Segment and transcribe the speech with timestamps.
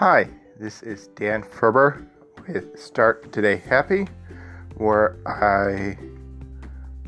[0.00, 2.06] Hi, this is Dan Ferber
[2.48, 4.08] with Start Today Happy,
[4.76, 5.98] where I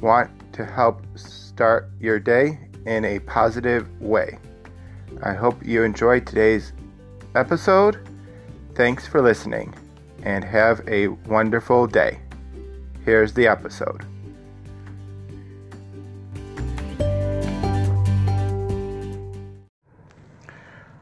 [0.03, 4.39] want to help start your day in a positive way.
[5.23, 6.75] I hope you enjoyed today's
[7.35, 8.07] episode.
[8.75, 9.73] Thanks for listening
[10.23, 12.21] and have a wonderful day.
[13.07, 14.05] Here's the episode.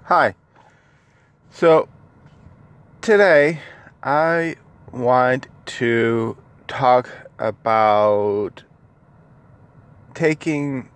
[0.04, 0.36] Hi.
[1.52, 1.88] So
[3.02, 3.60] today
[4.02, 4.54] I
[4.92, 6.36] want to
[6.68, 8.62] talk about
[10.14, 10.88] taking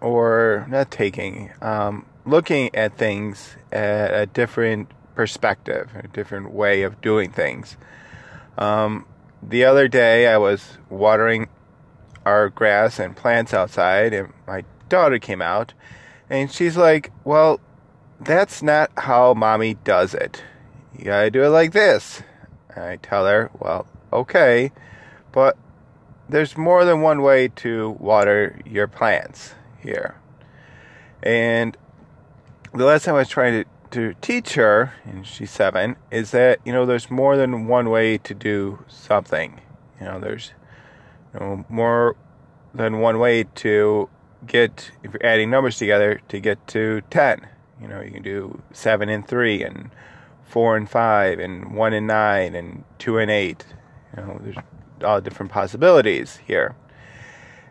[0.00, 7.00] or not taking, um, looking at things at a different perspective, a different way of
[7.00, 7.76] doing things.
[8.56, 9.06] Um,
[9.42, 11.48] the other day I was watering
[12.24, 15.74] our grass and plants outside, and my daughter came out
[16.30, 17.60] and she's like, Well,
[18.20, 20.42] that's not how mommy does it.
[20.96, 22.22] You gotta do it like this.
[22.74, 24.72] And I tell her, Well, okay,
[25.32, 25.56] but
[26.28, 30.16] there's more than one way to water your plants here.
[31.22, 31.76] And
[32.72, 36.60] the last time I was trying to, to teach her, and she's seven, is that,
[36.64, 39.60] you know, there's more than one way to do something.
[40.00, 40.52] You know, there's
[41.32, 42.16] you know, more
[42.74, 44.08] than one way to
[44.46, 47.48] get if you're adding numbers together to get to 10
[47.80, 49.90] you know you can do 7 and 3 and
[50.44, 53.64] 4 and 5 and 1 and 9 and 2 and 8
[54.16, 54.56] you know there's
[55.04, 56.74] all different possibilities here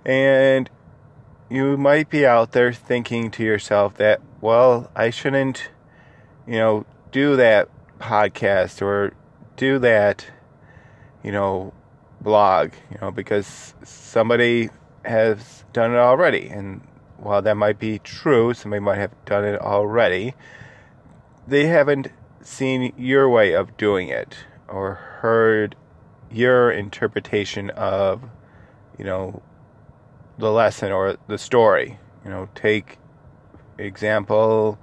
[0.06, 0.70] and
[1.50, 5.70] you might be out there thinking to yourself that well I shouldn't
[6.48, 9.14] you know do that podcast or
[9.56, 10.26] do that
[11.24, 11.74] you know
[12.22, 14.70] blog you know because somebody
[15.06, 16.48] has done it already.
[16.48, 16.82] And
[17.26, 20.36] while that might be true, somebody might have done it already,
[21.48, 22.08] they haven't
[22.42, 25.76] seen your way of doing it or heard
[26.30, 28.22] your interpretation of,
[29.00, 29.42] you know,
[30.38, 31.98] the lesson or the story.
[32.24, 33.00] You know, take
[33.80, 34.78] example,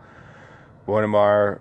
[0.84, 1.61] one of our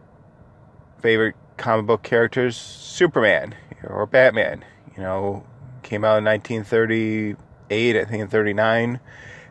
[0.99, 3.53] favorite comic book characters, Superman
[3.83, 4.65] or Batman.
[4.97, 5.45] You know,
[5.83, 8.99] came out in 1938, I think in 39,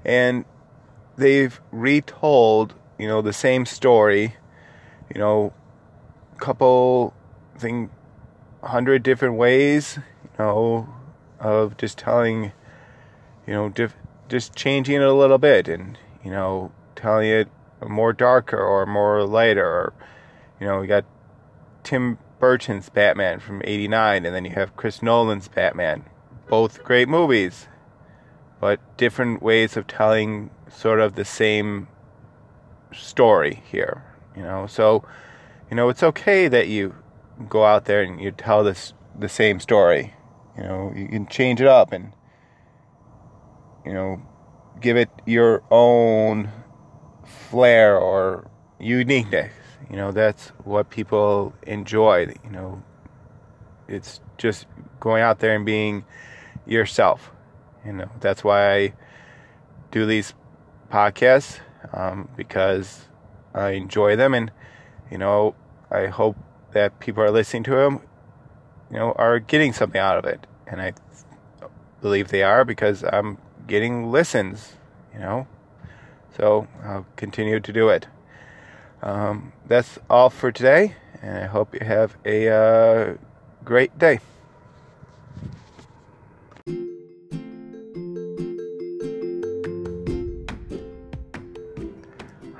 [0.05, 0.45] and
[1.17, 4.37] they've retold, you know, the same story,
[5.15, 5.53] you know,
[6.39, 7.15] couple,
[7.57, 7.91] I think,
[8.63, 10.89] hundred different ways, you know,
[11.39, 12.53] of just telling,
[13.47, 13.97] you know, diff-
[14.29, 17.49] just changing it a little bit and, you know, telling it
[17.87, 19.93] more darker or more lighter or,
[20.61, 21.05] you know, we got
[21.83, 26.05] Tim Burton's Batman from 89 and then you have Chris Nolan's Batman.
[26.49, 27.69] Both great movies
[28.61, 31.89] but different ways of telling sort of the same
[32.93, 34.05] story here.
[34.37, 35.05] You know, so
[35.71, 36.95] you know it's okay that you
[37.49, 40.15] go out there and you tell this the same story.
[40.57, 42.13] You know, you can change it up and
[43.85, 44.23] you know
[44.81, 46.51] give it your own
[47.25, 49.53] flair or uniqueness.
[49.91, 52.33] You know, that's what people enjoy.
[52.45, 52.83] You know,
[53.89, 54.67] it's just
[55.01, 56.05] going out there and being
[56.67, 57.33] yourself.
[57.85, 58.93] You know, that's why I
[59.91, 60.35] do these
[60.91, 61.61] podcasts
[61.93, 63.07] um, because
[63.55, 64.51] I enjoy them, and
[65.11, 65.55] you know,
[65.91, 66.37] I hope
[66.73, 68.01] that people are listening to them,
[68.91, 70.93] you know, are getting something out of it, and I
[72.01, 74.75] believe they are because I'm getting listens.
[75.13, 75.47] You know,
[76.37, 78.07] so I'll continue to do it.
[79.03, 83.15] Um, that's all for today, and I hope you have a uh,
[83.65, 84.21] great day.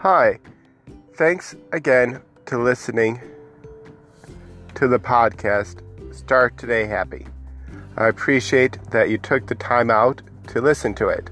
[0.03, 0.39] Hi.
[1.13, 3.21] Thanks again to listening
[4.75, 5.83] to the podcast
[6.15, 7.27] Start Today Happy.
[7.99, 11.29] I appreciate that you took the time out to listen to it.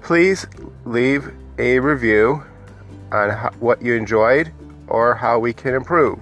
[0.00, 0.46] Please
[0.86, 2.42] leave a review
[3.12, 4.50] on what you enjoyed
[4.88, 6.18] or how we can improve.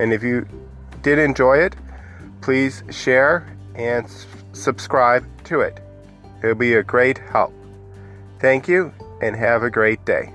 [0.00, 0.44] And if you
[1.02, 1.76] did enjoy it,
[2.40, 3.46] please share
[3.76, 4.10] and
[4.54, 5.78] subscribe to it.
[6.42, 7.54] It'll be a great help.
[8.40, 8.92] Thank you
[9.22, 10.32] and have a great day.